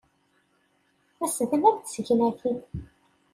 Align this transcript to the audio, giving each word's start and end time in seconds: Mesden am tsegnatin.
Mesden 1.19 1.65
am 1.69 1.77
tsegnatin. 1.79 2.57